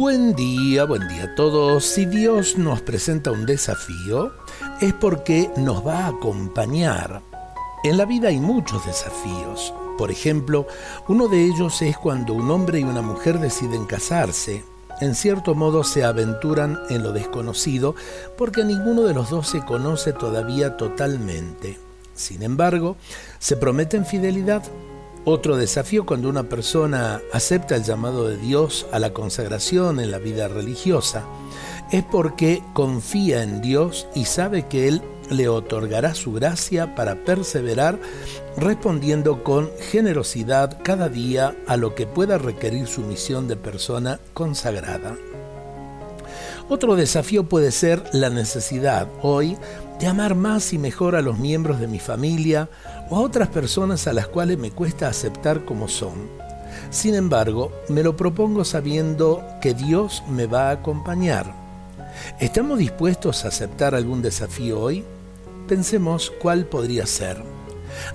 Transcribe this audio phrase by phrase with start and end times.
[0.00, 1.84] Buen día, buen día a todos.
[1.84, 4.32] Si Dios nos presenta un desafío,
[4.80, 7.20] es porque nos va a acompañar.
[7.84, 9.74] En la vida hay muchos desafíos.
[9.98, 10.66] Por ejemplo,
[11.08, 14.64] uno de ellos es cuando un hombre y una mujer deciden casarse.
[15.02, 17.94] En cierto modo se aventuran en lo desconocido
[18.38, 21.78] porque ninguno de los dos se conoce todavía totalmente.
[22.14, 22.96] Sin embargo,
[23.38, 24.62] se prometen fidelidad
[25.24, 30.18] otro desafío cuando una persona acepta el llamado de Dios a la consagración en la
[30.18, 31.24] vida religiosa
[31.92, 37.98] es porque confía en Dios y sabe que Él le otorgará su gracia para perseverar
[38.56, 45.16] respondiendo con generosidad cada día a lo que pueda requerir su misión de persona consagrada.
[46.68, 49.56] Otro desafío puede ser la necesidad hoy
[50.00, 52.70] de amar más y mejor a los miembros de mi familia
[53.10, 56.14] o a otras personas a las cuales me cuesta aceptar como son.
[56.88, 61.52] Sin embargo, me lo propongo sabiendo que Dios me va a acompañar.
[62.40, 65.04] ¿Estamos dispuestos a aceptar algún desafío hoy?
[65.68, 67.42] Pensemos cuál podría ser.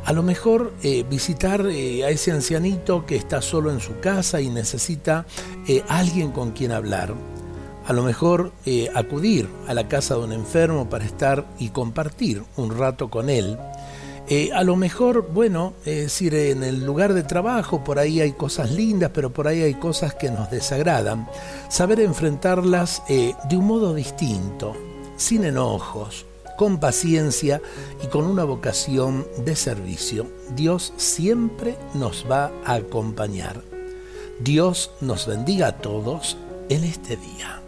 [0.05, 4.41] A lo mejor eh, visitar eh, a ese ancianito que está solo en su casa
[4.41, 5.27] y necesita
[5.67, 7.13] eh, alguien con quien hablar
[7.85, 12.43] a lo mejor eh, acudir a la casa de un enfermo para estar y compartir
[12.57, 13.57] un rato con él.
[14.27, 18.31] Eh, a lo mejor, bueno, es decir, en el lugar de trabajo por ahí hay
[18.31, 21.27] cosas lindas, pero por ahí hay cosas que nos desagradan.
[21.69, 24.75] Saber enfrentarlas eh, de un modo distinto,
[25.15, 26.25] sin enojos,
[26.57, 27.61] con paciencia
[28.03, 30.25] y con una vocación de servicio.
[30.55, 33.61] Dios siempre nos va a acompañar.
[34.39, 36.35] Dios nos bendiga a todos
[36.69, 37.61] en este día.